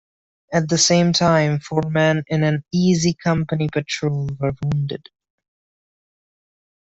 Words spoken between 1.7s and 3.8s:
men in an Easy Company